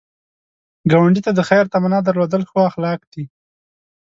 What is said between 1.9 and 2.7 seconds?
درلودل ښو